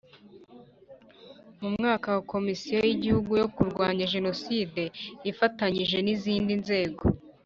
Mu 1.59 1.69
mwaka 1.75 2.07
wa 2.15 2.21
Komisiyo 2.33 2.77
y 2.87 2.91
Igihugu 2.95 3.31
yo 3.41 3.47
Kurwanya 3.55 4.09
Jenoside 4.13 4.81
ifatanyije 5.31 5.97
n 6.01 6.07
izindi 6.15 6.53
nzego 6.61 7.03